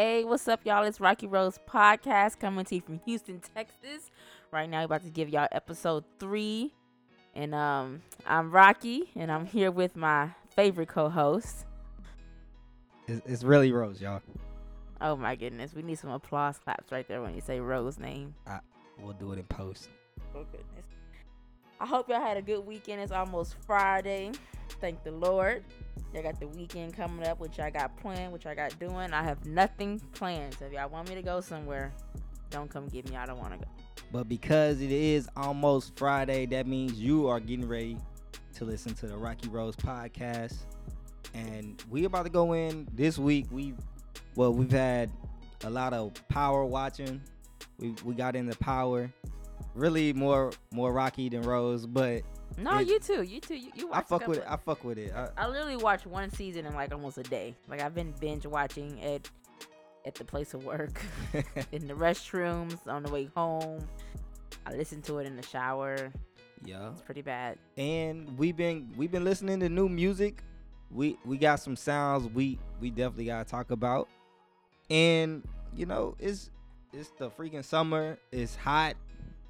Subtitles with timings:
[0.00, 0.84] Hey, what's up, y'all?
[0.84, 4.12] It's Rocky Rose Podcast coming to you from Houston, Texas.
[4.52, 6.72] Right now, we're about to give y'all episode three.
[7.34, 11.66] And um, I'm Rocky, and I'm here with my favorite co-host.
[13.08, 14.22] It's, it's really Rose, y'all.
[15.00, 18.36] Oh my goodness, we need some applause claps right there when you say Rose name.
[18.46, 18.60] I,
[19.00, 19.88] We'll do it in post.
[20.32, 20.86] Oh goodness.
[21.80, 23.00] I hope y'all had a good weekend.
[23.00, 24.32] It's almost Friday.
[24.80, 25.62] Thank the Lord.
[26.12, 29.12] Y'all got the weekend coming up, which I got planned, which I got doing.
[29.12, 30.56] I have nothing planned.
[30.58, 31.92] So if y'all want me to go somewhere,
[32.50, 33.16] don't come get me.
[33.16, 33.66] I don't want to go.
[34.10, 37.96] But because it is almost Friday, that means you are getting ready
[38.54, 40.56] to listen to the Rocky Rose podcast.
[41.34, 43.46] And we about to go in this week.
[43.52, 43.74] We
[44.34, 45.12] well, we've had
[45.64, 47.20] a lot of power watching.
[47.78, 49.12] We we got into power.
[49.78, 52.22] Really more more Rocky than Rose, but
[52.56, 53.22] No, It- you too.
[53.22, 53.56] You too.
[53.56, 54.44] You, you I fuck with it.
[54.48, 55.12] I fuck with it.
[55.14, 57.54] I, I literally watched one season in like almost a day.
[57.68, 59.28] Like I've been binge watching at
[60.06, 61.00] at the place of work,
[61.72, 63.86] in the restrooms, on the way home.
[64.66, 66.10] I listen to it in the shower.
[66.64, 66.90] yeah.
[66.92, 67.58] It's pretty bad.
[67.76, 70.42] and we've been we've been listening to new music.
[70.90, 74.08] We we got some sounds we we definitely gotta talk about.
[74.90, 76.50] And you know, it's
[76.92, 78.18] it's the freaking summer.
[78.32, 78.94] It's hot.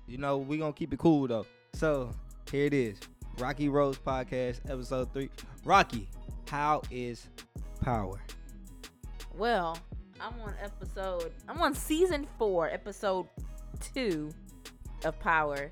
[0.09, 1.47] You know, we gonna keep it cool though.
[1.75, 2.11] So
[2.51, 2.98] here it is.
[3.39, 5.31] Rocky Rose Podcast, episode three.
[5.65, 6.09] Rocky,
[6.48, 7.28] how is
[7.81, 8.20] power?
[9.37, 9.78] Well,
[10.20, 11.33] I'm on episode.
[11.48, 13.28] I'm on season four, episode
[13.95, 14.31] two
[15.05, 15.70] of Power,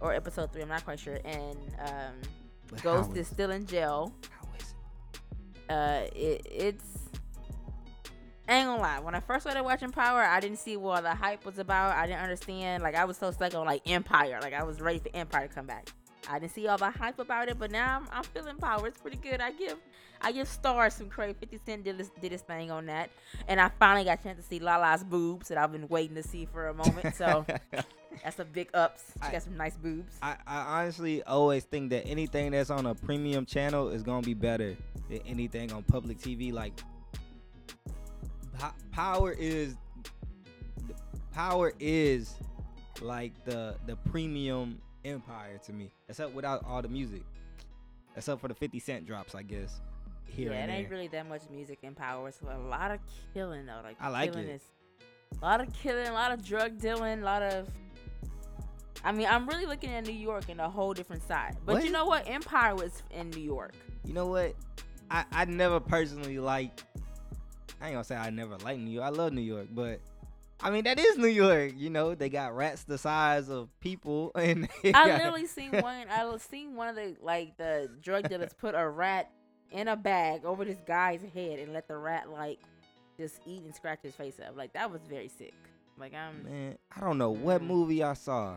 [0.00, 0.62] or episode three.
[0.62, 1.18] I'm not quite sure.
[1.24, 2.14] And um,
[2.68, 4.12] But Ghost is still in jail.
[4.30, 5.72] how is it?
[5.72, 7.03] uh it, it's
[8.48, 8.98] I ain't gonna lie.
[9.00, 11.96] When I first started watching Power, I didn't see what the hype was about.
[11.96, 12.82] I didn't understand.
[12.82, 14.38] Like I was so stuck on like Empire.
[14.42, 15.88] Like I was ready for Empire to come back.
[16.28, 18.86] I didn't see all the hype about it, but now I'm, I'm feeling Power.
[18.86, 19.40] It's pretty good.
[19.40, 19.78] I give
[20.20, 21.36] I give Starz some credit.
[21.40, 23.10] 50 Cent did his, did his thing on that,
[23.48, 26.22] and I finally got a chance to see Lala's boobs that I've been waiting to
[26.22, 27.14] see for a moment.
[27.14, 27.44] So
[28.24, 29.04] that's a big ups.
[29.22, 30.16] She I- got some nice boobs.
[30.22, 34.34] I, I honestly always think that anything that's on a premium channel is gonna be
[34.34, 34.76] better
[35.08, 36.52] than anything on public TV.
[36.52, 36.72] Like,
[38.58, 39.76] po- power is
[41.32, 42.34] power is
[43.02, 45.90] like the the premium empire to me.
[46.08, 47.22] Except without all the music.
[48.16, 49.80] Except for the 50 cent drops, I guess.
[50.26, 52.28] Here yeah, it ain't really that much music in Power.
[52.28, 52.98] It's a lot of
[53.34, 53.80] killing though.
[53.82, 54.54] Like I like killing it.
[54.54, 54.62] is
[55.40, 57.68] a lot of killing, a lot of drug dealing, a lot of.
[59.04, 61.56] I mean, I'm really looking at New York in a whole different side.
[61.66, 61.84] But What?
[61.84, 62.26] you know what?
[62.28, 63.74] Empire was in New York.
[64.04, 64.54] You know what?
[65.10, 66.80] I, I never personally like.
[67.80, 69.06] I ain't gonna say I never liked New York.
[69.06, 70.00] I love New York, but
[70.62, 71.72] I mean that is New York.
[71.76, 76.06] You know they got rats the size of people, and I literally seen one.
[76.10, 79.30] I seen one of the like the drug dealers put a rat
[79.70, 82.58] in a bag over this guy's head and let the rat like
[83.18, 84.56] just eat and scratch his face up.
[84.56, 85.54] Like that was very sick.
[85.98, 86.44] Like I'm.
[86.44, 87.66] Man, I don't know what Mm.
[87.66, 88.56] movie I saw,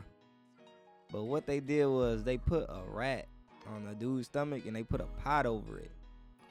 [1.12, 3.28] but what they did was they put a rat
[3.68, 5.92] on the dude's stomach and they put a pot over it.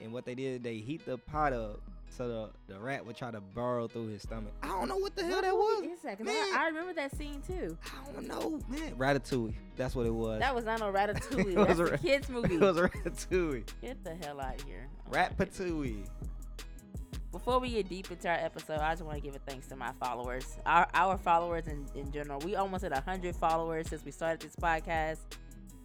[0.03, 1.81] And what they did, they heat the pot up
[2.17, 4.53] so the, the rat would try to burrow through his stomach.
[4.63, 5.85] I don't know what the hell What that was.
[5.85, 6.21] is that?
[6.21, 6.35] Man.
[6.35, 7.77] I, I remember that scene too.
[7.85, 8.95] I don't know, man.
[8.97, 9.55] Ratatouille.
[9.77, 10.41] That's what it was.
[10.41, 11.53] That was not no Ratatouille.
[11.53, 12.55] It was That's a a kids movie.
[12.55, 13.65] it was a Ratatouille.
[13.83, 14.89] Get the hell out of here.
[15.09, 15.13] Oh.
[15.13, 16.07] Ratatouille.
[17.33, 19.77] Before we get deep into our episode, I just want to give a thanks to
[19.77, 22.41] my followers, our our followers in, in general.
[22.41, 25.19] We almost hit hundred followers since we started this podcast,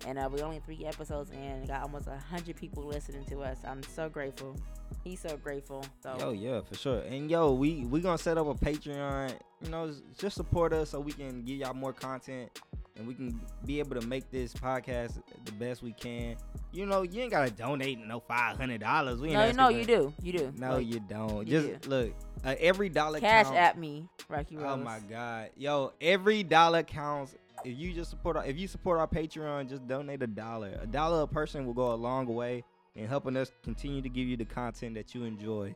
[0.08, 1.38] and uh, we only three episodes in.
[1.40, 3.58] and Got almost hundred people listening to us.
[3.66, 4.56] I'm so grateful.
[5.04, 5.84] He's so grateful.
[6.02, 7.00] So Yo, yeah, for sure.
[7.02, 9.34] And yo, we we gonna set up a Patreon.
[9.64, 12.50] You know, just support us so we can give y'all more content
[12.98, 16.36] and we can be able to make this podcast the best we can.
[16.72, 19.20] You know, you ain't gotta donate no five hundred dollars.
[19.20, 20.54] We ain't no, no, you do, you do.
[20.58, 21.48] No, Like, you don't.
[21.48, 22.14] you just look.
[22.44, 23.58] Uh, every dollar cash count.
[23.58, 24.66] at me, Rocky Rose.
[24.68, 25.94] Oh my god, yo!
[26.02, 27.36] Every dollar counts.
[27.64, 30.80] If you just support, our, if you support our Patreon, just donate a dollar.
[30.82, 32.64] A dollar a person will go a long way
[32.96, 35.74] in helping us continue to give you the content that you enjoy,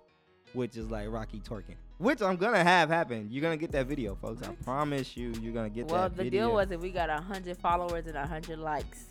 [0.53, 3.27] which is like Rocky twerking, which I'm gonna have happen.
[3.31, 4.43] You're gonna get that video, folks.
[4.43, 6.91] I promise you, you're gonna get Well, that Well, the video deal was that we
[6.91, 9.05] got hundred followers and hundred likes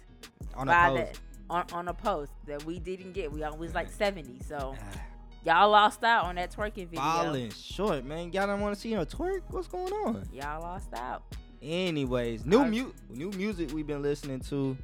[0.54, 0.96] on a post.
[0.96, 1.18] that
[1.50, 3.32] on, on a post that we didn't get.
[3.32, 4.38] We always like seventy.
[4.46, 5.00] So Ah,
[5.44, 7.00] y'all lost out on that twerking video.
[7.00, 8.32] Falling short, man.
[8.32, 9.40] Y'all don't want to see her twerk.
[9.50, 10.26] What's going on?
[10.32, 11.22] Y'all lost out.
[11.62, 14.76] Anyways, new mu- new music we've been listening to,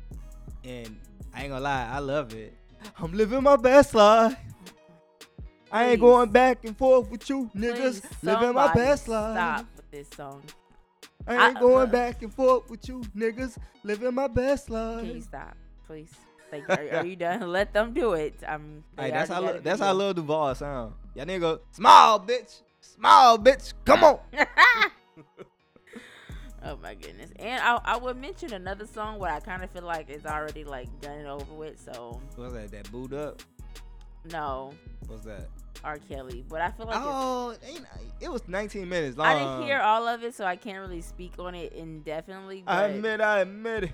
[0.64, 0.96] and
[1.34, 2.54] I ain't gonna lie, I love it.
[2.98, 4.36] I'm living my best life.
[5.72, 6.06] I ain't Please.
[6.06, 8.02] going back and forth with you niggas.
[8.02, 9.36] Please, living my best life.
[9.36, 10.42] Stop with this song.
[11.26, 13.56] I I- ain't going uh, back and forth with you niggas.
[13.84, 15.56] Living my best Can you stop,
[15.86, 16.12] please?
[16.50, 17.40] Like, are, are you done?
[17.52, 18.34] Let them do it.
[18.46, 18.82] I'm.
[18.98, 19.92] Hey, that's how got Lil- a that's how.
[19.92, 20.94] Lil Duval sound.
[21.14, 23.72] Y'all nigga go small bitch, Smile, bitch.
[23.84, 24.18] Come on.
[26.64, 27.30] oh my goodness.
[27.36, 30.64] And I, I would mention another song where I kind of feel like it's already
[30.64, 31.80] like done and over with.
[31.80, 32.70] So What's that?
[32.70, 33.42] That boot up?
[34.30, 34.72] no,
[35.06, 35.48] What's that?
[35.82, 35.96] R.
[35.98, 36.44] Kelly.
[36.48, 37.54] But I feel like Oh,
[38.20, 39.26] it was 19 minutes long.
[39.28, 42.62] I didn't hear all of it, so I can't really speak on it indefinitely.
[42.66, 43.92] But I admit, I admit it.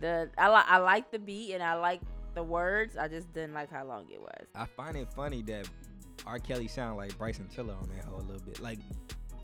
[0.00, 2.00] the I like I like the beat and I like
[2.34, 2.96] the words.
[2.96, 4.46] I just didn't like how long it was.
[4.56, 5.68] I find it funny that
[6.26, 6.40] R.
[6.40, 8.80] Kelly sound like Bryson Tiller on that whole little bit, like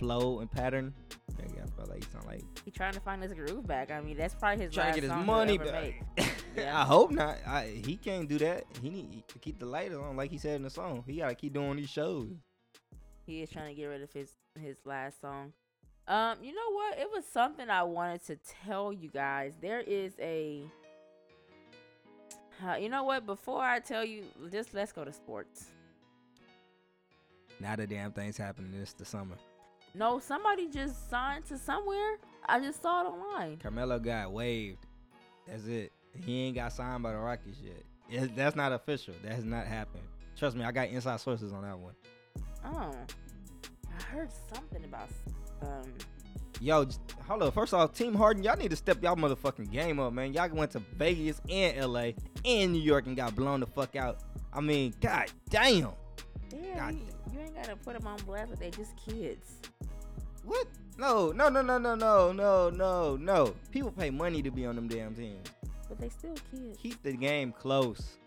[0.00, 0.94] flow and pattern.
[1.38, 3.90] I felt like he sound like He trying to find his groove back.
[3.90, 6.02] I mean, that's probably his trying to get his money back.
[6.16, 6.26] make.
[6.56, 6.80] Yeah.
[6.80, 7.38] I hope not.
[7.46, 8.64] I, he can't do that.
[8.82, 11.04] He need to keep the light on, like he said in the song.
[11.06, 12.26] He gotta keep doing these shows.
[13.24, 15.52] He is trying to get rid of his his last song.
[16.08, 16.98] Um, you know what?
[16.98, 19.54] It was something I wanted to tell you guys.
[19.60, 20.64] There is a.
[22.66, 23.26] Uh, you know what?
[23.26, 25.66] Before I tell you, just let's go to sports.
[27.60, 28.72] Now the damn thing's happening.
[28.76, 29.36] This the summer.
[29.94, 32.18] No, somebody just signed to somewhere.
[32.46, 33.58] I just saw it online.
[33.58, 34.86] Carmelo got waived.
[35.46, 35.92] That's it.
[36.24, 37.82] He ain't got signed by the Rockets yet.
[38.08, 39.14] It- that's not official.
[39.22, 40.04] That has not happened.
[40.36, 41.94] Trust me, I got inside sources on that one.
[42.64, 42.92] Oh,
[43.98, 45.08] I heard something about
[45.62, 45.92] um.
[46.62, 47.54] Yo, just, hold up.
[47.54, 50.32] First off, Team Harden, y'all need to step y'all motherfucking game up, man.
[50.34, 52.10] Y'all went to Vegas and LA
[52.44, 54.18] and New York and got blown the fuck out.
[54.52, 55.90] I mean, god damn.
[56.52, 59.60] Yeah, God you, you ain't gotta put them on blast, but they just kids.
[60.44, 60.66] What?
[60.98, 63.54] No, no, no, no, no, no, no, no, no.
[63.70, 65.48] People pay money to be on them damn teams.
[65.88, 66.78] But they still kids.
[66.80, 68.18] Keep the game close.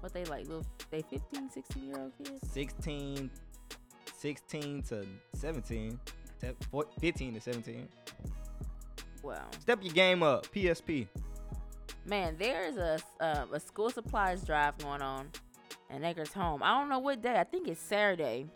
[0.00, 2.52] What they like, little, they 15, 16 year old kids?
[2.52, 3.30] 16,
[4.16, 6.00] 16 to 17,
[7.00, 7.88] 15 to 17.
[9.22, 9.46] Wow.
[9.60, 10.46] Step your game up.
[10.52, 11.08] PSP.
[12.04, 15.28] Man, there is a uh, a school supplies drive going on
[15.90, 16.62] in Acres Home.
[16.62, 17.38] I don't know what day.
[17.38, 18.46] I think it's Saturday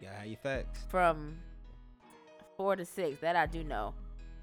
[0.00, 0.80] Gotta have your facts.
[0.88, 1.36] from
[2.56, 3.18] four to six.
[3.20, 3.94] That I do know.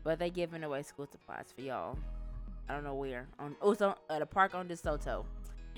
[0.03, 1.97] But they giving away school supplies for y'all.
[2.69, 3.27] I don't know where.
[3.39, 5.25] On oh, it's on, at a park on DeSoto.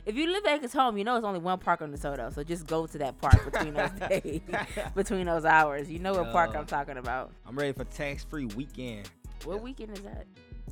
[0.06, 2.34] If you live at Acres Home, you know it's only one park on DeSoto.
[2.34, 4.42] So just go to that park between those days,
[4.96, 5.90] between those hours.
[5.92, 7.32] You know what park I'm talking about.
[7.48, 9.10] I'm ready for tax free weekend.
[9.44, 9.62] What Yeah.
[9.62, 10.26] weekend is that?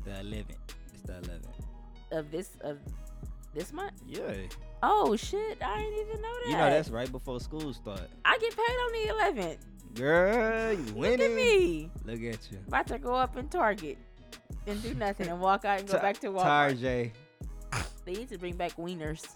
[0.06, 0.46] The 11th.
[0.94, 1.46] It's the 11th.
[2.18, 2.80] Of this of
[3.54, 3.94] this month?
[4.08, 4.32] Yeah.
[4.81, 5.58] Oh shit!
[5.62, 6.50] I didn't even know that.
[6.50, 8.02] You know that's right before school start.
[8.26, 9.58] I get paid on the 11th.
[9.96, 11.20] Girl, you winning.
[11.20, 11.92] Look at me.
[12.06, 12.58] Look at you.
[12.68, 13.98] About to go up in Target
[14.68, 16.78] and do nothing and walk out and go Ta- back to Walmart.
[16.80, 17.12] Tarjay.
[18.06, 19.28] They need to bring back wieners.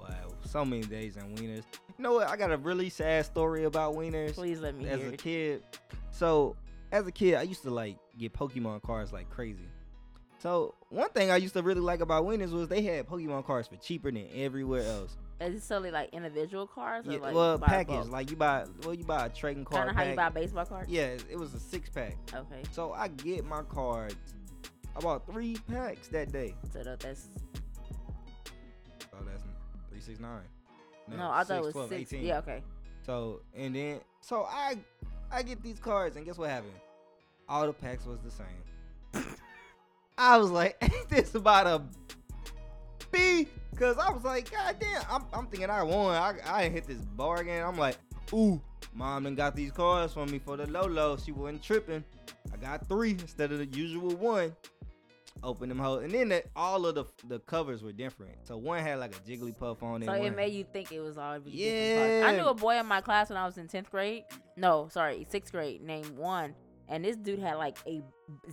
[0.00, 0.08] Wow.
[0.44, 1.64] So many days and wieners.
[1.98, 2.28] You know what?
[2.28, 4.34] I got a really sad story about wieners.
[4.34, 5.18] Please let me as a it.
[5.22, 5.62] kid.
[6.10, 6.56] So
[6.92, 9.68] as a kid, I used to like get Pokemon cards like crazy.
[10.46, 13.66] So one thing I used to really like about Winners was they had Pokemon cards
[13.66, 15.16] for cheaper than everywhere else.
[15.40, 18.94] Is it solely like individual cards or Yeah, like well, package like you buy, well,
[18.94, 20.88] you buy a trading card Kind of how you buy baseball cards?
[20.88, 22.16] Yeah, it was a six pack.
[22.32, 22.62] Okay.
[22.70, 24.14] So I get my cards.
[24.96, 26.54] I bought three packs that day.
[26.72, 27.28] So that's
[29.12, 29.42] Oh, that's
[29.90, 30.42] three six nine.
[31.08, 32.12] no, I thought it was 12, six.
[32.12, 32.24] 18.
[32.24, 32.62] Yeah, okay.
[33.04, 34.78] So and then so I
[35.32, 36.74] I get these cards and guess what happened?
[37.48, 39.26] All the packs was the same.
[40.18, 41.82] I was like, ain't this about a
[43.10, 43.48] B?
[43.76, 46.14] Cause I was like, God damn, I'm, I'm thinking I won.
[46.14, 47.62] I I hit this bargain.
[47.62, 47.98] I'm like,
[48.32, 48.60] ooh,
[48.94, 51.18] mom done got these cards for me for the low low.
[51.18, 52.02] She wasn't tripping.
[52.52, 54.56] I got three instead of the usual one.
[55.42, 58.34] Open them hoes, and then the, all of the the covers were different.
[58.44, 60.06] So one had like a Jigglypuff on it.
[60.06, 62.24] So it made you think it was all cards.
[62.24, 64.24] I knew a boy in my class when I was in tenth grade.
[64.56, 66.54] No, sorry, sixth grade, named one,
[66.88, 68.02] and this dude had like a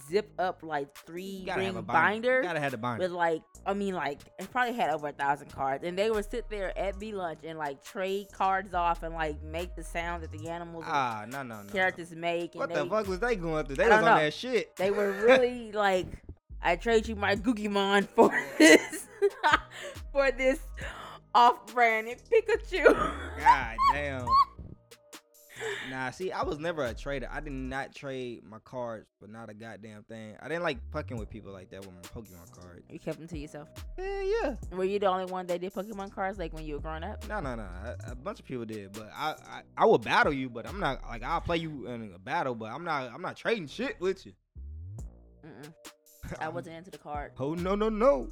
[0.09, 2.41] zip up like three gotta ring a binder.
[2.41, 3.03] Gotta have the binder.
[3.03, 6.29] with like I mean like it probably had over a thousand cards and they would
[6.29, 10.23] sit there at B lunch and like trade cards off and like make the sound
[10.23, 11.71] that the animals Ah, no, no, no.
[11.73, 13.77] characters make and What they, the fuck was they going through?
[13.77, 14.15] They I was on know.
[14.17, 14.75] that shit.
[14.75, 16.07] they were really like
[16.61, 19.07] I trade you my Googimon for this
[20.11, 20.59] for this
[21.35, 22.85] off brand Pikachu.
[23.39, 24.25] God damn.
[25.89, 27.27] Nah, see, I was never a trader.
[27.31, 30.35] I did not trade my cards for not a goddamn thing.
[30.41, 32.83] I didn't like fucking with people like that with my Pokemon cards.
[32.89, 33.69] you kept them to yourself.
[33.97, 34.55] Yeah, yeah.
[34.71, 37.27] Were you the only one that did Pokemon cards like when you were growing up?
[37.27, 37.63] No, no, no.
[37.63, 40.79] A, a bunch of people did, but I, I, I will battle you, but I'm
[40.79, 43.99] not like I'll play you in a battle, but I'm not, I'm not trading shit
[43.99, 44.33] with you.
[45.45, 45.73] Mm-mm.
[46.39, 47.33] I wasn't into the card.
[47.39, 48.29] Oh no, no, no.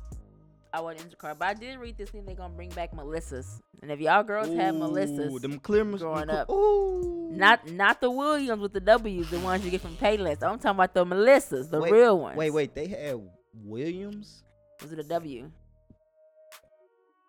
[0.74, 3.62] I wasn't into card, but I did read this thing they're gonna bring back Melissa's,
[3.82, 6.50] and if y'all girls have Ooh, Melissa's, them clear growing up.
[6.50, 7.30] Ooh.
[7.32, 10.44] Not not the Williams with the W's, the ones you get from Payless.
[10.44, 12.38] I'm talking about the Melissas, the Wait, real ones.
[12.38, 12.74] Wait, wait.
[12.74, 13.20] They had
[13.54, 14.44] Williams.
[14.82, 15.52] Was it a W?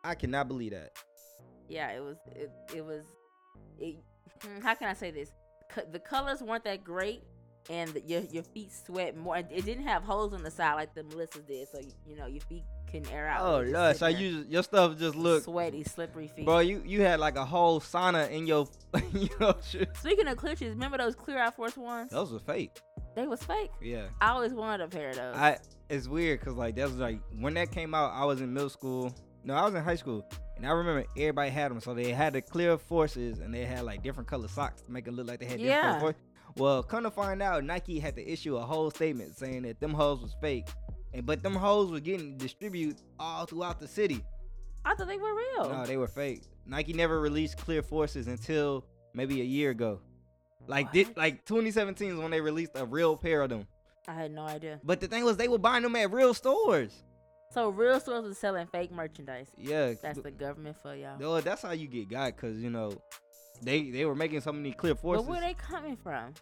[0.05, 0.93] I cannot believe that.
[1.69, 2.17] Yeah, it was.
[2.35, 3.05] It, it was.
[3.79, 3.97] It,
[4.41, 5.33] mm, how can I say this?
[5.91, 7.23] The colors weren't that great,
[7.71, 9.37] and the, your your feet sweat more.
[9.37, 12.41] It didn't have holes on the side like the Melissa's did, so you know your
[12.43, 13.41] feet couldn't air out.
[13.43, 16.45] Oh lord, so you your stuff just look, sweaty, slippery feet.
[16.45, 16.59] bro.
[16.59, 18.69] You you had like a whole sauna in your,
[19.13, 19.55] you know.
[19.95, 22.11] Speaking of clear shoes, remember those Clear Out Force ones?
[22.11, 22.81] Those were fake.
[23.15, 23.71] They was fake.
[23.83, 24.07] Yeah.
[24.23, 25.37] I always wanted a pair of those.
[25.37, 25.59] I
[25.91, 28.71] it's weird because like that was like when that came out, I was in middle
[28.71, 29.15] school.
[29.45, 30.25] No, I was in high school,
[30.57, 31.81] and I remember everybody had them.
[31.81, 35.09] So they had the clear forces, and they had like different color socks to make
[35.09, 35.89] it look like they had different Yeah.
[35.99, 36.15] color force.
[36.57, 39.95] Well, come to find out, Nike had to issue a whole statement saying that them
[39.95, 40.69] hoes was fake,
[41.15, 44.25] and but them hoes were getting distributed all throughout the city.
[44.85, 45.69] I thought they were real.
[45.71, 46.43] No, they were fake.
[46.67, 50.01] Nike never released clear forces until maybe a year ago.
[50.67, 51.17] Like What?
[51.17, 53.67] like 2017 is when they released a real pair of them.
[54.09, 54.81] I had no idea.
[54.85, 56.93] But the thing was, they were buying them at real stores.
[57.51, 59.49] So real stores was selling fake merchandise.
[59.59, 61.19] Yeah, That's the government for y'all.
[61.19, 62.93] No, that's how you get got, cause you know,
[63.63, 65.25] they they were making so many clear forces.
[65.27, 66.35] But where they coming from?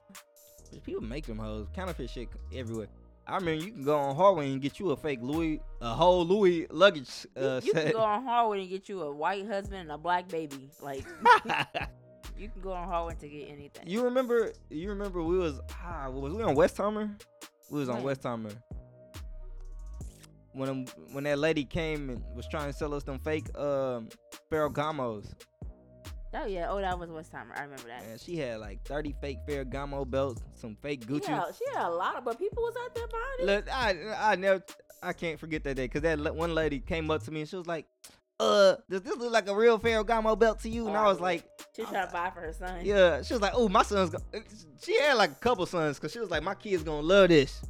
[0.84, 1.66] People make them hoes.
[1.74, 2.88] Counterfeit shit everywhere.
[3.26, 6.24] I mean, you can go on Harwin and get you a fake Louis, a whole
[6.26, 7.84] Louis luggage You- uh, you, set.
[7.84, 10.70] can go on Harwin and get you a white husband and a black baby.
[10.80, 11.04] Like
[12.38, 13.86] you can go on Harwin to get anything.
[13.86, 14.52] you remember?
[14.70, 17.20] You remember we was ah was we on Westheimer?
[17.70, 18.02] We was on?
[18.02, 18.52] Westheimer.
[20.52, 24.08] When when that lady came and was trying to sell us them fake um
[24.50, 25.32] Ferragamos,
[26.34, 27.56] oh yeah, oh that was Westheimer.
[27.56, 28.02] I remember that.
[28.10, 31.28] and she had like 30 fake Ferragamo belts, some fake Gucci.
[31.28, 33.46] Yeah, she had a lot of, but people was out there buying it.
[33.46, 34.62] Look, I I never
[35.02, 37.56] I can't forget that day because that one lady came up to me and she
[37.56, 37.86] was like,
[38.38, 41.18] "Uh, does this look like a real Ferragamo belt to you?" And I Oh, was
[41.18, 41.22] yeah.
[41.24, 42.84] like, She trying to buy for her son.
[42.84, 44.18] "Yeah." She was like, "Oh, my son's." Go-.
[44.82, 47.62] She had like a couple sons because she was like, "My kids gonna love this.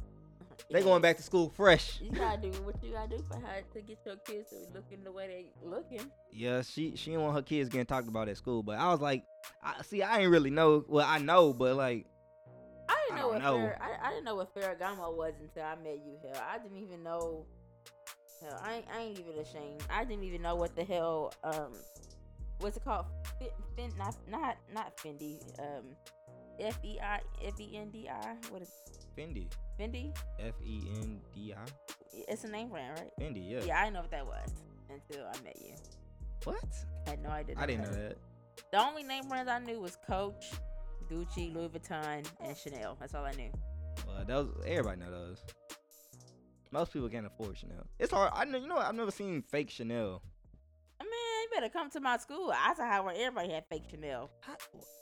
[0.71, 3.61] They going back to school fresh." You gotta do what you gotta do for her
[3.73, 6.11] to get your kids to be looking the way they looking.
[6.31, 9.23] Yeah, she she want her kids getting talked about at school, but I was like,
[9.63, 10.83] I see, I ain't really know.
[10.87, 12.05] Well, I know, but like,
[12.87, 13.57] I didn't I know what know.
[13.57, 16.17] Fer- I, I didn't know what Ferragamo was until I met you.
[16.23, 17.45] Hell, I didn't even know.
[18.41, 19.83] Hell, I ain't, I ain't even ashamed.
[19.89, 21.33] I didn't even know what the hell.
[21.43, 21.73] Um,
[22.59, 23.05] what's it called?
[23.39, 25.37] Fin, fin not not not Fendi.
[25.59, 25.85] Um,
[26.59, 28.35] F E I F E N D I.
[28.49, 28.71] What is
[29.17, 29.47] Fendi,
[29.79, 30.15] Fendi?
[30.39, 31.57] F E N D I,
[32.27, 33.11] It's a name brand, right?
[33.19, 33.63] Fendi, yeah.
[33.65, 34.51] Yeah, I didn't know what that was
[34.89, 35.73] until I met you.
[36.43, 36.63] What?
[37.07, 37.55] I had no idea.
[37.57, 38.17] I didn't know that.
[38.71, 40.51] The only name brands I knew was Coach,
[41.11, 42.97] Gucci, Louis Vuitton, and Chanel.
[42.99, 43.51] That's all I knew.
[44.07, 45.43] Well, those everybody know those.
[46.71, 47.85] Most people can't afford Chanel.
[47.99, 48.31] It's hard.
[48.33, 48.57] I know.
[48.57, 48.75] You know.
[48.75, 48.85] what?
[48.85, 50.21] I've never seen fake Chanel.
[51.61, 52.51] You come to my school.
[52.55, 54.29] I saw how everybody had fake Chanel.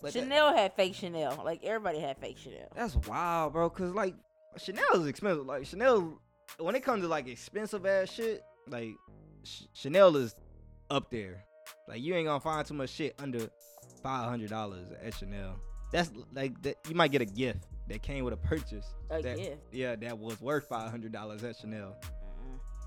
[0.02, 1.42] But that- Chanel had fake Chanel.
[1.44, 2.68] Like everybody had fake Chanel.
[2.76, 3.70] that's wild, bro.
[3.70, 4.16] Cause like
[4.58, 5.46] Chanel is expensive.
[5.46, 6.20] Like Chanel,
[6.60, 8.90] when it comes to like expensive ass shit, like
[9.44, 10.36] Ch- Chanel is
[10.90, 11.44] up there.
[11.88, 13.50] Like you ain't gonna find too much shit under
[14.04, 15.56] five hundred dollars at Chanel.
[15.92, 16.76] That's like that.
[16.88, 18.86] You might get a gift that came with a purchase.
[19.10, 19.58] A that, gift.
[19.72, 21.96] Yeah, that was worth five hundred dollars at Chanel.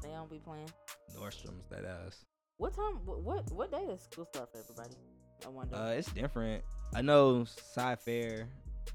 [0.03, 0.71] They don't be playing.
[1.17, 2.25] Nordstrom's that ass.
[2.57, 3.01] What time?
[3.05, 4.95] What what, day does school start for everybody?
[5.45, 5.75] I wonder.
[5.75, 6.63] Uh, it's different.
[6.95, 8.49] I know Cy-Fair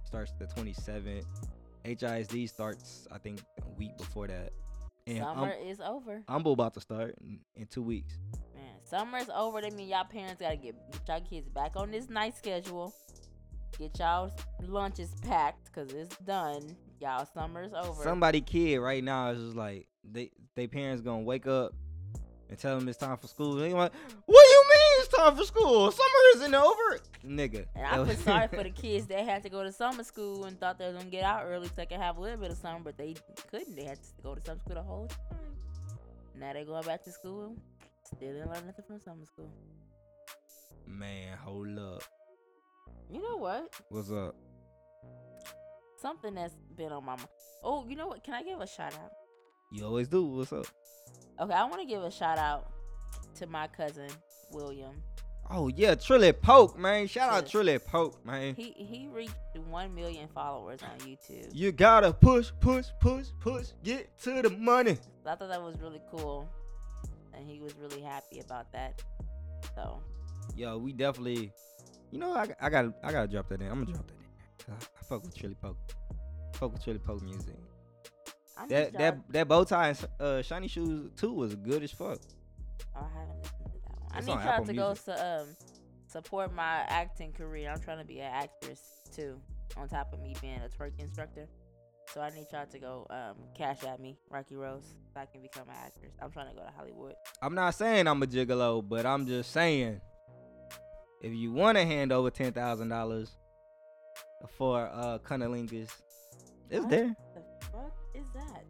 [0.05, 1.25] starts the 27th.
[1.83, 4.51] HISD starts, I think, a week before that.
[5.05, 6.23] And Summer um, is over.
[6.27, 8.17] Humble about to start in, in two weeks.
[8.55, 9.61] Man, summer's over.
[9.61, 12.93] That mean y'all parents gotta get, get y'all kids back on this night schedule.
[13.79, 16.75] Get y'all lunches packed, cause it's done.
[16.99, 18.03] Y'all summer's over.
[18.03, 21.73] Somebody kid right now is just like they they parents gonna wake up
[22.49, 23.55] and tell them it's time for school.
[23.55, 23.91] They like,
[24.25, 25.91] what do you mean it's time for school?
[25.91, 27.65] Summer isn't over, nigga.
[27.75, 30.59] And I feel sorry for the kids that had to go to summer school and
[30.59, 32.57] thought they was gonna get out early so they could have a little bit of
[32.57, 33.15] summer, but they
[33.51, 33.75] couldn't.
[33.75, 35.37] They had to go to summer school the whole time.
[36.39, 37.55] Now they going back to school.
[38.03, 39.51] Still didn't learn nothing from summer school.
[40.85, 42.03] Man, hold up.
[43.11, 43.73] You know what?
[43.89, 44.35] What's up?
[46.01, 47.27] Something that's been on my mind.
[47.63, 48.23] Oh, you know what?
[48.23, 49.11] Can I give a shout out?
[49.71, 50.24] You always do.
[50.25, 50.65] What's up?
[51.39, 52.71] Okay, I want to give a shout out
[53.36, 54.09] to my cousin
[54.51, 55.01] William.
[55.50, 57.07] Oh yeah, Trilly Poke, man.
[57.07, 57.45] Shout out.
[57.45, 58.55] Trilly Poke, man.
[58.55, 59.33] He he reached
[59.69, 61.50] one million followers on YouTube.
[61.53, 63.67] You gotta push, push, push, push.
[63.83, 64.97] Get to the money.
[65.25, 66.50] I thought that was really cool,
[67.33, 69.01] and he was really happy about that.
[69.75, 70.01] So
[70.55, 71.51] Yo, we definitely.
[72.12, 73.67] You know, I, I gotta I gotta drop that in.
[73.67, 74.13] I'm gonna drop that
[74.69, 74.74] in.
[74.74, 75.77] I, I fuck with Trilly Poke.
[76.53, 77.55] Fuck with Trilly Poke music.
[78.57, 82.19] I That that that bow tie and uh, shiny shoes too was good as fuck.
[82.95, 84.09] Oh, I haven't listened to that one.
[84.11, 85.47] I need y'all Apple to go to um
[86.07, 87.69] support my acting career.
[87.69, 88.81] I'm trying to be an actress
[89.15, 89.39] too,
[89.75, 91.47] on top of me being a twerk instructor.
[92.13, 95.41] So I need y'all to go um cash at me, Rocky Rose, so I can
[95.41, 96.13] become an actress.
[96.21, 97.13] I'm trying to go to Hollywood.
[97.41, 100.01] I'm not saying I'm a gigolo, but I'm just saying
[101.21, 103.35] if you want to hand over ten thousand dollars
[104.57, 105.89] for uh cunnilingus,
[106.69, 106.89] it's What?
[106.89, 107.15] there.
[108.17, 108.63] Is that?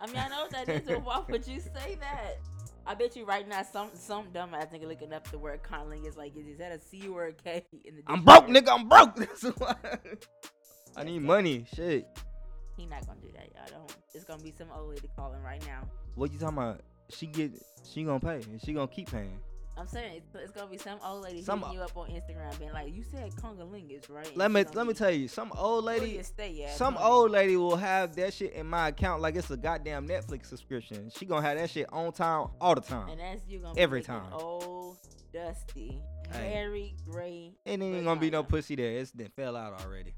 [0.00, 2.38] I mean, I know what that is, but why would you say that?
[2.86, 6.16] I bet you right now some some dumbass nigga looking up the word conling is
[6.16, 8.68] like, is, is that a C or a K in the I'm broke, nigga.
[8.68, 9.16] I'm broke.
[10.96, 11.66] I need money.
[11.72, 12.08] Shit.
[12.76, 13.78] He not gonna do that, y'all.
[13.78, 13.96] Don't.
[14.12, 15.82] It's gonna be some old lady calling right now.
[16.16, 16.80] What you talking about?
[17.10, 17.52] She get.
[17.88, 19.38] She gonna pay, and she gonna keep paying.
[19.80, 22.58] I'm saying it's, it's gonna be some old lady Some- hitting you up on Instagram,
[22.58, 25.84] being like, "You said congalingus, right?" And Let me let me tell you, some old
[25.84, 29.36] lady, stay at, some honey?" old lady will have that shit in my account like
[29.36, 31.10] it's a goddamn Netflix subscription.
[31.16, 33.08] She gonna have that shit on time all the time.
[33.08, 34.30] and that's you gonna Every time.
[34.32, 34.98] Old,
[35.32, 35.98] dusty,
[36.30, 36.50] Hey.
[36.50, 37.54] hairy, gray.
[37.64, 38.92] And ain't gonna be no pussy there.
[38.98, 40.14] It's then fell out already.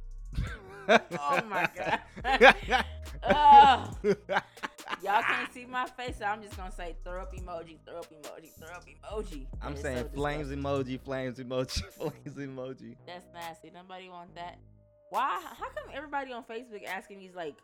[0.89, 1.69] Oh my
[2.25, 2.85] god.
[3.25, 3.91] Oh.
[5.03, 5.23] Y'all ah.
[5.23, 8.51] can't see my face, so I'm just gonna say throw up emoji, throw up emoji,
[8.57, 9.47] throw up emoji.
[9.61, 12.97] I'm saying so flames emoji, flames emoji, flames emoji.
[13.07, 13.73] That's nasty.
[13.75, 14.59] Nobody want that.
[15.11, 15.43] Why?
[15.43, 17.57] How come everybody on Facebook asking these like,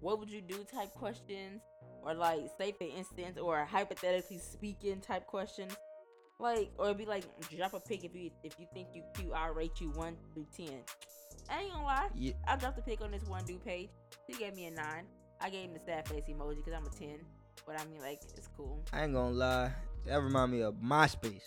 [0.00, 1.62] what would you do type questions,
[2.02, 5.74] or like, say for instance, or hypothetically speaking type questions?
[6.38, 7.24] Like, or it'd be like,
[7.56, 9.32] drop a pic if you if you think you cute.
[9.34, 10.80] I'll rate you one through ten.
[11.50, 12.08] I ain't gonna lie.
[12.14, 13.90] Yeah, I dropped a pic on this one dude page.
[14.28, 15.04] He gave me a nine.
[15.40, 17.18] I gave him the sad face emoji because I'm a ten.
[17.66, 18.82] But I mean, like, it's cool.
[18.92, 19.72] I ain't gonna lie.
[20.06, 21.42] That remind me of MySpace.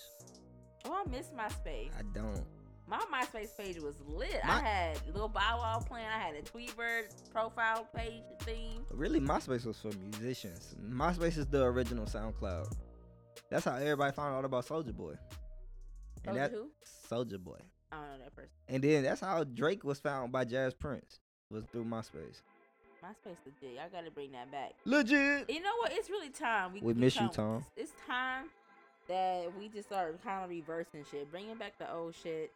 [0.85, 1.89] Oh, I miss MySpace.
[1.97, 2.43] I don't.
[2.87, 4.39] My MySpace page was lit.
[4.43, 6.07] I My- had little Bow Wow playing.
[6.07, 8.85] I had a Tweetbird profile page theme.
[8.91, 10.75] Really, MySpace was for musicians.
[10.81, 12.71] MySpace is the original SoundCloud.
[13.49, 15.15] That's how everybody found out about Soulja Boy.
[16.25, 16.69] And that who?
[17.09, 17.59] Soulja Boy.
[17.91, 18.49] I don't know that person.
[18.69, 21.19] And then that's how Drake was found by Jas Prince.
[21.49, 22.41] Was through MySpace.
[23.07, 23.79] MySpace legit.
[23.79, 24.73] I gotta bring that back.
[24.85, 25.49] Legit.
[25.49, 25.91] You know what?
[25.93, 26.73] It's really time.
[26.73, 27.65] We we miss you, Tom.
[27.75, 28.45] It's, it's time
[29.07, 32.51] that we just start kind of reversing shit, bringing back the old shit.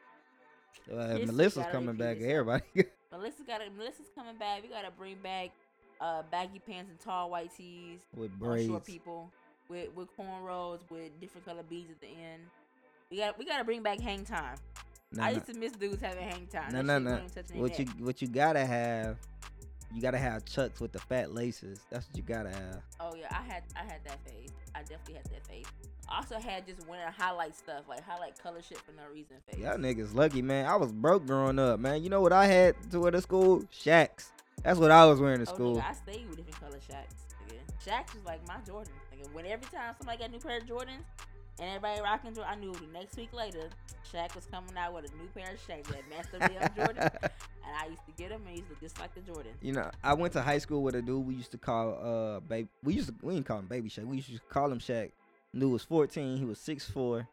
[0.91, 2.17] Uh, History coming back.
[2.17, 2.31] itself.
[2.31, 2.63] Everybody.
[3.12, 4.63] Melissa got to Melissa's coming back.
[4.63, 5.51] We gotta bring back
[6.00, 7.99] uh baggy pants and tall white tees.
[8.15, 8.67] with braids.
[8.67, 9.30] short people
[9.69, 12.43] with with cornrows with different color beads at the end.
[13.10, 14.56] We got we gotta bring back hang time.
[15.13, 15.36] Nah, I nah.
[15.36, 16.71] used to miss dudes having hang time.
[16.71, 17.12] No, no, no.
[17.12, 19.17] wasn't touching their What you what you gotta have,
[19.93, 21.80] you gotta have chucks with the fat laces.
[21.89, 22.82] That's what you gotta have.
[22.99, 24.51] Oh yeah, I had I had that face.
[24.75, 25.65] I definitely had that face.
[26.10, 29.38] I also had just winter highlight stuff like highlight color shit for no reason.
[29.47, 29.60] Phase.
[29.62, 30.65] Y'all niggas lucky, man.
[30.65, 32.04] I was broke growing up, man.
[32.04, 33.62] You know what I had to wear to school?
[33.73, 34.27] Shaqs.
[34.63, 35.75] That's what I was wearing to Oh, school.
[35.77, 37.15] nigga, I stayed with different color Shaqs.
[37.47, 37.60] Nigga.
[37.86, 38.93] Shaqs was like my Jordan.
[39.15, 39.34] Nigga.
[39.34, 41.04] When every time somebody got a new pair of Jordans
[41.60, 43.70] and everybody rocking Jordan, I knew the next week later
[44.12, 47.10] Shaq was coming out with a new pair of Shaqs that matched the Jordan.
[47.64, 49.52] And I used to get them and used to just like the Jordan.
[49.62, 52.40] You know, I went to high school with a dude we used to call uh
[52.42, 52.68] baby.
[52.84, 54.06] We used to we didn't call him Baby Shaq.
[54.06, 55.12] We used to call him Shaq.
[55.54, 56.38] Dude was 14.
[56.38, 57.28] He was 6'4",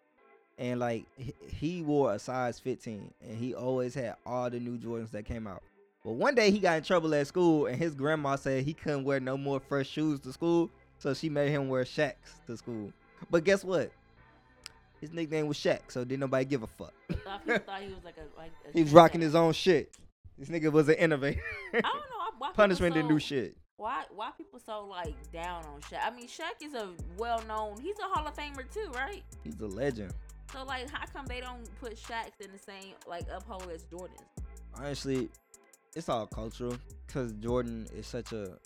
[0.58, 4.76] and like he, he wore a size 15, and he always had all the new
[4.76, 5.62] Jordans that came out.
[6.04, 9.04] But one day he got in trouble at school, and his grandma said he couldn't
[9.04, 12.92] wear no more fresh shoes to school, so she made him wear Shaqs to school.
[13.30, 13.90] But guess what?
[15.00, 16.92] His nickname was Shaq, so didn't nobody give a fuck.
[17.24, 18.52] thought people thought he was like a like.
[18.68, 19.94] A He was rocking his own shit.
[20.36, 21.40] This nigga was an innovator.
[21.74, 23.56] I don't know why- Punishment didn't do shit.
[23.76, 26.00] Why why people so like down on Shaq?
[26.04, 27.80] I mean, Shaq is a well known.
[27.80, 29.22] He's a Hall of Famer too, right?
[29.44, 30.12] He's a legend.
[30.52, 34.24] So like, how come they don't put Shaqs in the same like uphold as Jordans?
[34.76, 35.28] honestly,
[35.94, 38.56] it's all cultural because Jordan is such a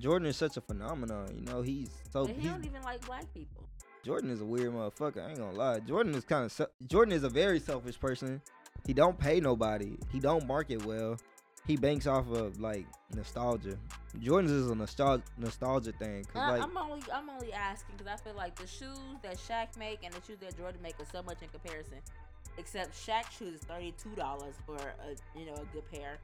[0.00, 1.28] Jordan is such a phenomenon.
[1.34, 3.68] You know, he's so he he's, don't even like black people.
[4.04, 5.24] Jordan is a weird motherfucker.
[5.24, 5.80] I ain't gonna lie.
[5.80, 8.40] Jordan is kind of se- Jordan is a very selfish person.
[8.86, 9.96] He don't pay nobody.
[10.12, 11.18] He don't market well.
[11.66, 13.76] He banks off of like nostalgia.
[14.20, 16.24] Jordan's is a nostalgia nostalgia thing.
[16.34, 19.76] I, like I'm only I'm only asking because I feel like the shoes that Shaq
[19.76, 21.98] make and the shoes that Jordan make are so much in comparison.
[22.56, 26.18] Except Shaq shoes is thirty two dollars for a you know a good pair,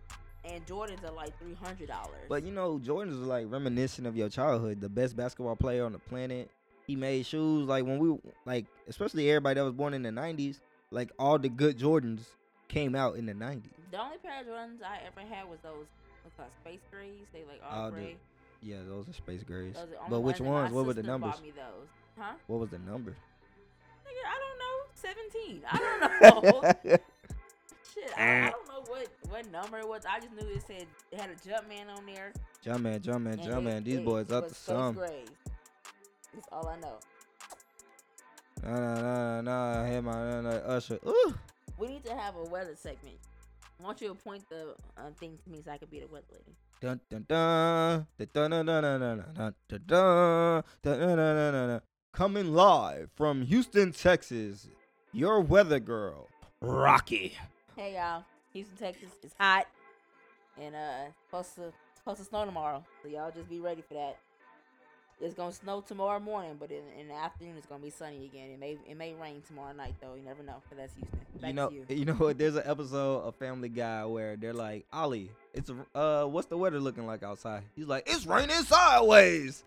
[0.45, 2.25] and Jordans are like three hundred dollars.
[2.29, 4.81] But you know, Jordan's is like reminiscent of your childhood.
[4.81, 6.51] The best basketball player on the planet.
[6.87, 10.61] He made shoes like when we like, especially everybody that was born in the '90s.
[10.91, 12.21] Like all the good Jordans
[12.69, 13.63] came out in the '90s.
[13.91, 15.87] the only pair of Jordans I ever had was those
[16.23, 17.27] what's called space grays.
[17.33, 18.17] They like all Oh, the- gray.
[18.63, 19.75] Yeah, those are space grays.
[19.75, 20.73] Those are the only But which ones?
[20.73, 21.33] What were the numbers?
[21.33, 22.33] Bought me those, huh?
[22.47, 23.11] What was the number?
[23.11, 24.77] Nigga, I don't know.
[24.95, 25.63] Seventeen.
[25.71, 26.97] I don't know.
[27.95, 30.03] Shit, I, I don't know what what number it was.
[30.09, 32.33] I just knew it said it had a Jumpman on there.
[32.65, 33.85] Jumpman, Jumpman, Jumpman.
[33.85, 34.95] These boys up to some.
[34.95, 35.29] grays.
[36.35, 36.99] That's all I know.
[38.63, 39.83] Nah, nah, nah, nah.
[39.83, 40.99] I had my nah, nah, Usher.
[41.07, 41.35] Ooh.
[41.79, 43.17] We need to have a weather segment.
[43.81, 46.07] I want you to point the uh, thing to me so I can be the
[46.07, 46.57] weather lady.
[46.81, 51.53] Dun dun dun dun dun dun dun dun dun dun dun dun dun dun dun
[51.53, 51.81] dun dun.
[52.13, 54.69] Coming live from Houston, Texas.
[55.13, 56.29] your weather girl,
[56.61, 57.37] Rocky.
[57.77, 59.67] Hey y'all, Houston, Texas, it's hot,
[60.61, 62.85] and uh, supposed to supposed to snow tomorrow.
[63.03, 64.19] So y'all just be ready for that.
[65.21, 68.51] It's gonna snow tomorrow morning, but in, in the afternoon it's gonna be sunny again.
[68.51, 70.15] It may it may rain tomorrow night though.
[70.15, 70.61] You never know.
[70.69, 71.21] Cause that's Houston.
[71.41, 71.85] Back you know, you.
[71.97, 72.05] you.
[72.05, 72.37] know what?
[72.37, 76.81] There's an episode of Family Guy where they're like, Ollie, it's uh, what's the weather
[76.81, 77.63] looking like outside?
[77.77, 79.65] He's like, it's raining sideways.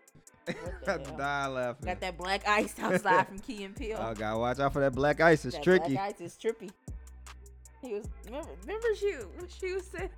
[0.85, 1.85] Had to die laughing.
[1.85, 3.97] Got that black ice outside from Key and Peele.
[3.99, 5.43] Oh, gotta watch out for that black ice.
[5.45, 5.93] It's that tricky.
[5.93, 6.69] Black ice is trippy.
[7.81, 10.09] He was remember remember she what she was saying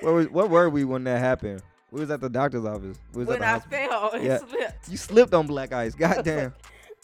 [0.00, 1.62] Where was, where were we when that happened?
[1.90, 2.98] We was at the doctor's office.
[3.12, 3.88] We was when at I hospital.
[3.88, 4.38] fell and Yeah.
[4.38, 4.88] slipped.
[4.88, 5.94] You slipped on black ice.
[5.96, 6.52] Goddamn.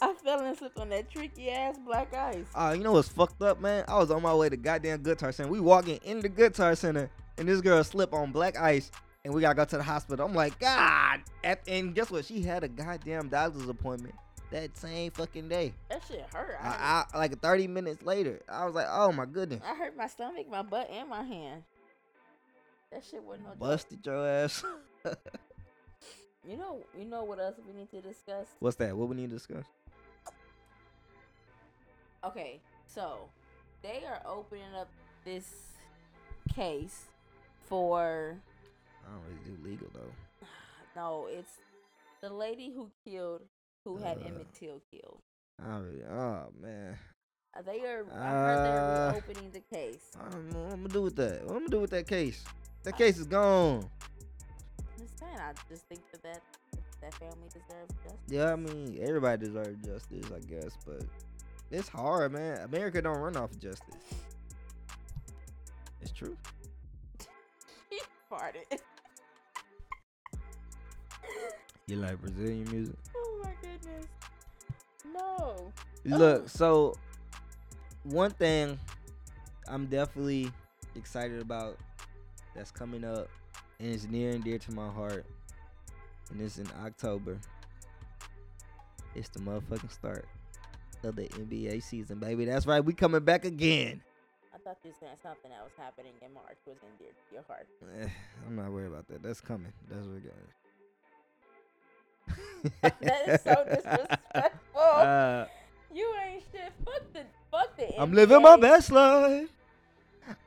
[0.01, 2.45] I fell and slipped on that tricky ass black ice.
[2.53, 3.85] Uh, you know what's fucked up, man?
[3.87, 5.49] I was on my way to goddamn Guitar Center.
[5.49, 8.91] We walking in the Guitar Center, and this girl slipped on black ice,
[9.23, 10.25] and we gotta go to the hospital.
[10.25, 11.21] I'm like, God.
[11.67, 12.25] And guess what?
[12.25, 14.15] She had a goddamn doctor's appointment
[14.51, 15.73] that same fucking day.
[15.89, 16.57] That shit hurt.
[16.61, 19.61] I, I, I, like 30 minutes later, I was like, oh my goodness.
[19.65, 21.63] I hurt my stomach, my butt, and my hand.
[22.93, 23.59] That shit wasn't no joke.
[23.59, 24.63] Busted your ass.
[26.45, 28.47] You know, you know what else we need to discuss?
[28.59, 28.97] What's that?
[28.97, 29.63] What we need to discuss?
[32.25, 33.29] Okay, so
[33.81, 34.89] they are opening up
[35.23, 35.53] this
[36.53, 37.05] case
[37.67, 38.35] for
[39.07, 40.45] I don't really do legal though.
[40.97, 41.59] no, it's
[42.21, 43.43] the lady who killed
[43.85, 44.27] who had Uh.
[44.27, 45.19] Emmett Till killed.
[45.65, 46.03] I really.
[46.03, 46.97] Oh man.
[47.57, 48.05] Uh, They are.
[48.13, 49.11] I heard they're Uh.
[49.13, 50.11] reopening the case.
[50.19, 51.41] I don't know what I'm gonna do with that.
[51.45, 52.43] What I'm gonna do with that case?
[52.83, 53.89] That case is gone.
[54.79, 56.41] I'm Just saying, I just think that that,
[57.01, 58.19] that family deserves justice.
[58.27, 61.01] Yeah, I mean, everybody deserves justice, I guess, but
[61.71, 62.59] it's hard, man.
[62.59, 63.95] America don't run off of justice.
[66.01, 66.37] It's true.
[67.89, 67.99] He
[68.31, 68.79] farted.
[71.85, 72.95] You like Brazilian music?
[73.15, 74.07] oh my goodness.
[75.13, 75.71] No.
[76.05, 76.95] Look, so
[78.03, 78.79] one thing
[79.67, 80.49] I'm definitely
[80.95, 81.77] excited about
[82.55, 83.29] that's coming up
[83.79, 85.25] and it's near and dear to my heart,
[86.31, 87.37] and it's in October.
[89.15, 90.25] It's the motherfucking start
[91.03, 92.45] of the NBA season, baby.
[92.45, 94.01] That's right, we coming back again.
[94.53, 97.43] I thought you saying something that was happening in March was in dear to your
[97.47, 97.67] heart.
[97.99, 98.07] Eh,
[98.47, 99.21] I'm not worried about that.
[99.21, 99.73] That's coming.
[99.89, 100.33] That's what we got.
[103.01, 104.81] that is so disrespectful.
[104.81, 105.45] Uh,
[105.93, 106.71] you ain't shit.
[106.85, 109.49] Fuck the fuck the I'm living my best life.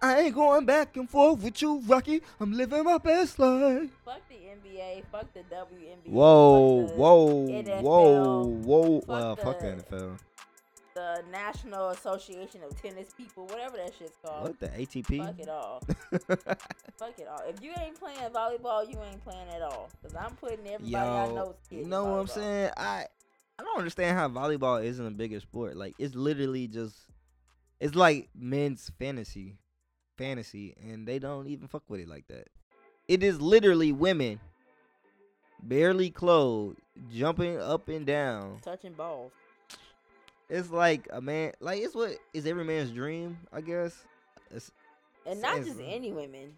[0.01, 2.23] I ain't going back and forth with you, Rocky.
[2.41, 3.91] I'm living my best life.
[4.05, 5.05] Fuck the NBA.
[5.11, 6.07] Fuck the WNBA.
[6.11, 9.01] Whoa, fuck the, whoa, NFL, whoa, whoa.
[9.01, 10.19] fuck uh, Well, fuck the the- NFL.
[10.95, 14.45] The National Association of Tennis People, whatever that shit's called.
[14.45, 15.27] What the ATP?
[15.27, 15.83] Fuck it all.
[16.97, 17.43] Fuck it all.
[17.47, 19.91] If you ain't playing volleyball, you ain't playing at all.
[20.03, 21.35] Cause I'm putting everybody I know.
[21.35, 22.71] Yo, is kid you in know what I'm saying?
[22.79, 23.05] I
[23.59, 25.77] I don't understand how volleyball isn't a bigger sport.
[25.77, 26.97] Like it's literally just
[27.79, 29.59] it's like men's fantasy,
[30.17, 32.49] fantasy, and they don't even fuck with it like that.
[33.09, 34.41] It is literally women,
[35.63, 36.79] barely clothed,
[37.13, 38.59] jumping up and down.
[38.63, 39.33] Touching balls.
[40.49, 43.97] It's like a man, like it's what is every man's dream, I guess.
[44.51, 44.71] It's
[45.27, 46.57] And not Says just any women.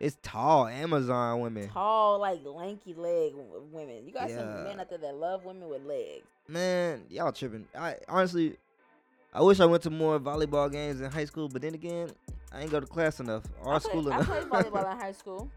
[0.00, 1.68] it's tall Amazon women.
[1.68, 3.34] Tall, like lanky leg
[3.72, 4.04] women.
[4.06, 4.38] You got Yeah.
[4.38, 6.26] some men out there that love women with legs.
[6.48, 7.68] Man, y'all tripping.
[7.76, 8.56] I honestly,
[9.32, 12.10] I wish I went to more volleyball games in high school, but then again,
[12.52, 14.28] I ain't go to class enough or I school enough.
[14.28, 15.50] I played volleyball in high school,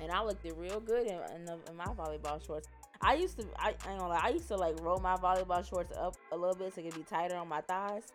[0.00, 2.68] and I looked it real good in, in, the, in my volleyball shorts.
[3.00, 5.66] I used to, I, I ain't gonna lie, I used to like roll my volleyball
[5.66, 8.08] shorts up a little bit so it could be tighter on my thighs,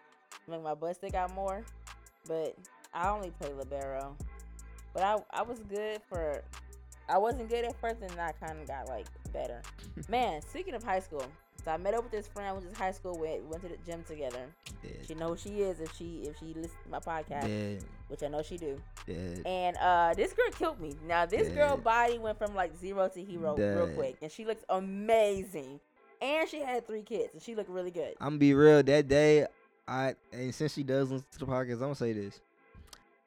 [0.48, 1.64] make my butt stick out more.
[2.28, 2.56] But
[2.94, 4.16] I only play libero.
[4.94, 6.44] But I, I was good for,
[7.10, 9.62] I wasn't good at first, and I kind of got like better.
[10.10, 11.26] Man, speaking of high school,
[11.64, 13.18] so I met up with this friend, which is high school.
[13.18, 14.46] We went to the gym together.
[14.82, 17.84] dead, She know who she is if she if she listens to my podcast, dead,
[18.08, 18.82] which I know she do.
[19.08, 19.42] dead.
[19.46, 20.96] And uh, this girl killed me.
[21.08, 24.64] Now this girl body went from like zero to hero real quick, and she looks
[24.70, 25.80] amazing.
[26.22, 28.14] And she had three kids, and she looked really good.
[28.22, 28.82] I'm gonna be real.
[28.82, 29.46] That day,
[29.88, 32.40] I and since she does listen to the podcast, I'm gonna say this.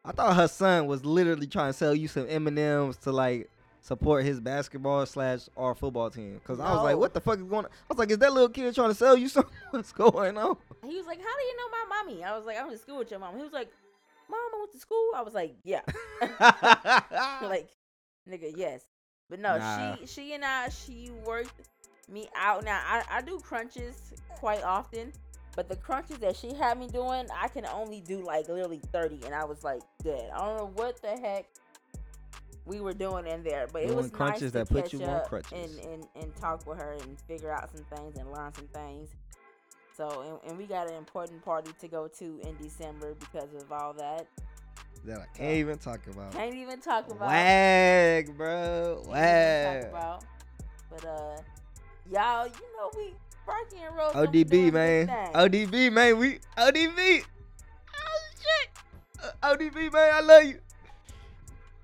[0.05, 3.13] I thought her son was literally trying to sell you some M and M's to
[3.13, 3.51] like
[3.87, 6.41] support his basketball slash our football team.
[6.45, 7.71] Cause I was like, what the fuck is going on?
[7.71, 9.53] I was like, is that little kid trying to sell you something?
[9.71, 10.57] What's going on?
[10.85, 12.83] He was like, "How do you know my mommy?" I was like, "I went to
[12.83, 13.69] school with your mom." He was like,
[14.29, 15.81] "Mom, I went to school." I was like, "Yeah."
[17.43, 17.69] like,
[18.29, 18.83] nigga, yes.
[19.29, 19.97] But no, Nah.
[19.97, 21.69] she she and I she worked
[22.09, 22.65] me out.
[22.65, 23.97] Now I, I do crunches
[24.29, 25.13] quite often,
[25.57, 29.21] but the crunches that she had me doing, I can only do like literally thirty,
[29.25, 30.31] and I was like dead.
[30.35, 31.47] I don't know what the heck
[32.67, 34.93] we were doing in there, but it Doing was crunches nice that to put catch
[34.93, 35.53] you on up crutches.
[35.53, 39.11] and, and and talk with her and figure out some things and learn some things.
[39.97, 43.73] So, and, and we got an important party to go to in December because of
[43.73, 44.27] all that.
[45.05, 46.33] That I can't even talk about.
[46.33, 47.29] Can't even talk about.
[47.29, 48.97] Wag, bro.
[49.05, 49.81] Can't Wag.
[49.83, 50.25] talk about.
[50.91, 51.37] But uh,
[52.11, 54.13] y'all, you know we Sparky and Rose.
[54.13, 55.07] gonna be ODB, man.
[55.35, 56.19] ODB, man.
[56.19, 57.23] We ODB.
[57.97, 58.71] Oh shit.
[59.43, 60.15] Uh, ODB, man.
[60.15, 60.59] I love you.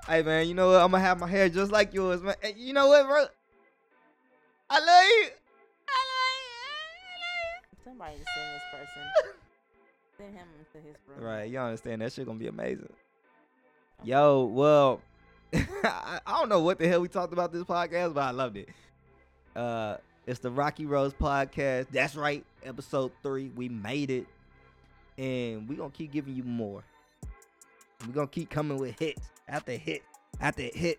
[0.07, 0.49] Hey, man.
[0.49, 0.81] You know what?
[0.81, 2.35] I'm gonna have my hair just like yours, man.
[2.41, 3.25] Hey, you know what, bro?
[4.69, 4.88] I love you.
[4.88, 5.31] I love you.
[5.88, 6.05] I
[7.23, 7.79] love you.
[7.85, 9.33] Somebody send this person.
[10.19, 11.19] Send him to his room.
[11.21, 11.27] you.
[11.27, 11.51] Right.
[11.51, 12.03] You understand?
[12.03, 12.93] That shit gonna be amazing.
[14.05, 15.01] Yo, well,
[15.55, 18.57] I, I don't know what the hell we talked about this podcast, but I loved
[18.57, 18.69] it.
[19.57, 21.87] Uh, it's the Rocky Rose podcast.
[21.91, 23.51] That's right, episode three.
[23.57, 24.27] We made it,
[25.19, 26.85] and we gonna keep giving you more.
[28.07, 30.03] We gonna keep coming with hits after hit
[30.41, 30.99] after hit.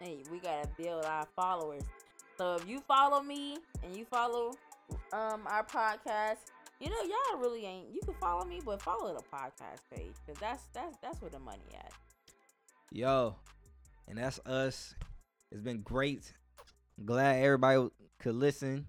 [0.00, 1.82] Hey, we gotta build our followers.
[2.36, 4.52] So if you follow me and you follow
[5.12, 6.38] um our podcast,
[6.80, 7.88] you know y'all really ain't.
[7.92, 11.40] You can follow me, but follow the podcast page because that's that's that's where the
[11.40, 11.92] money at.
[12.92, 13.34] Yo,
[14.06, 14.94] and that's us.
[15.50, 16.32] It's been great.
[17.04, 18.86] Glad everybody could listen.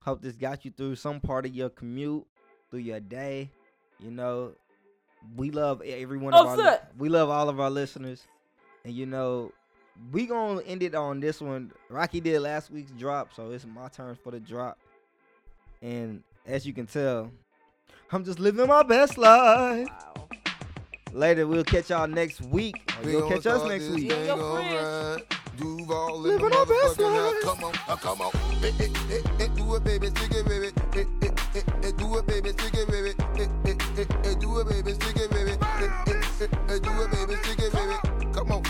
[0.00, 2.24] Hope this got you through some part of your commute,
[2.70, 3.50] through your day.
[3.98, 4.52] You know,
[5.36, 6.56] we love every one of Oh, our.
[6.56, 6.82] li- shit.
[6.98, 8.22] we love all of our listeners,
[8.84, 9.52] and you know,
[10.12, 11.72] we gonna end it on this one.
[11.88, 14.78] Rocky did last week's drop, so it's my turn for the drop.
[15.82, 17.30] And as you can tell,
[18.10, 19.86] I'm just living my best life.
[19.88, 20.28] Wow.
[21.12, 22.92] Later, we'll catch y'all next week.
[23.00, 24.10] Or We you'll catch us next week.
[24.10, 24.84] Yeah, your thing friends.
[24.84, 25.34] alright.
[25.56, 27.32] Duval in the Living our best motherfucking house.
[27.32, 27.42] life.
[27.44, 28.32] Come on, uh, come on.
[28.64, 30.66] Eh, eh, eh, eh, do it, baby, stick it, baby.
[30.94, 33.12] Eh, eh, eh, eh, do it, baby, stick it, baby.
[33.38, 35.52] Eh, eh, eh, eh, do it, baby, stick it, baby.
[35.52, 38.32] Eh, eh, eh, eh, do it, baby, stick it, baby.
[38.32, 38.62] Come on,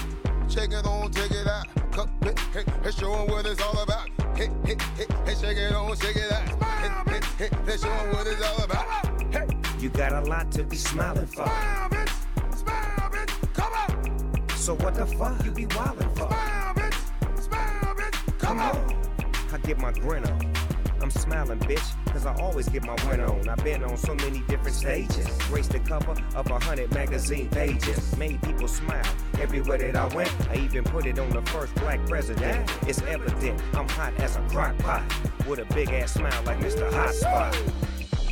[0.48, 1.66] check it on, check it out.
[1.92, 4.08] Come, hey, hey, hey, show 'em what it's all about.
[4.36, 6.42] Hey, hey, hey, hey, shake it on, shake it out.
[6.82, 8.86] Hey, hey, hey, hey, show 'em what it's all about.
[9.32, 9.46] Hey,
[9.78, 11.44] You got a lot to be smiling for.
[11.46, 12.12] smile, bitch,
[12.56, 14.48] smile, bitch, come on.
[14.56, 16.28] So what the fuck you be wildin' for?
[16.28, 18.96] Smile, bitch, smile, bitch, come on.
[19.52, 20.52] I get my grin on.
[21.02, 23.48] I'm smiling, bitch, cause I always get my win on.
[23.48, 25.26] I've been on so many different stages.
[25.48, 28.16] Graced the cover of a hundred magazine pages.
[28.16, 29.04] Made people smile
[29.40, 30.32] everywhere that I went.
[30.48, 32.70] I even put it on the first black president.
[32.86, 35.02] It's evident I'm hot as a crock pot.
[35.48, 36.90] With a big ass smile like Mr.
[36.92, 37.56] Hot Spot.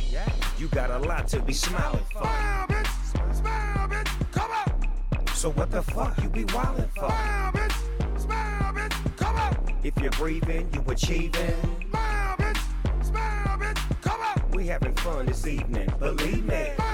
[0.09, 2.21] Yeah, you got a lot to be smiling for.
[2.21, 5.27] Smile, bitch, smile, bitch, come on.
[5.35, 7.09] So what the fuck you be wildin' for?
[7.09, 9.75] Smile, bitch, smile, bitch, come on.
[9.83, 11.82] If you're breathing, you achieving.
[14.63, 16.92] We having fun this evening, believe me.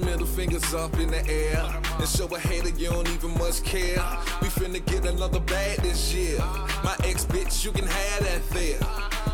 [0.00, 1.64] Your middle fingers up in the air
[1.98, 4.02] and show a hater you don't even much care.
[4.40, 6.38] We finna get another bag this year.
[6.84, 8.78] My ex bitch, you can have that there.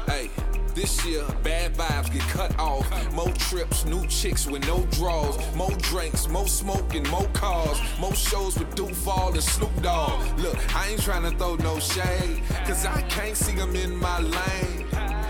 [0.07, 0.31] Hey.
[0.75, 2.87] This year, bad vibes get cut off.
[3.15, 5.39] More trips, new chicks with no draws.
[5.55, 7.81] More drinks, more smoking, more cars.
[7.99, 10.39] More shows with Duval and Snoop Dogg.
[10.39, 14.85] Look, I ain't tryna throw no shade, cause I can't see them in my lane.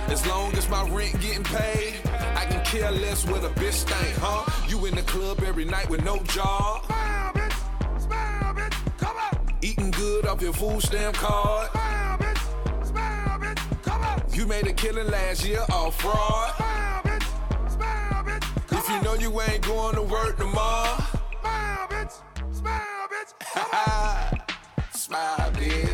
[0.09, 1.95] As long as my rent getting paid,
[2.47, 4.45] I can care less what a bitch think, huh?
[4.69, 9.57] You in the club every night with no job, Smile, bitch, smile, bitch, come on.
[9.63, 11.71] eating good off your food stamp card.
[11.71, 14.23] Smile, bitch, smile, bitch, come on.
[14.33, 16.55] You made a killing last year off fraud.
[16.57, 20.97] Smile, bitch, smile, bitch, come If you know you ain't going to work tomorrow,
[21.41, 22.13] Smile, bitch,
[22.53, 24.93] smile, bitch, come on.
[24.93, 25.86] smile, bitch.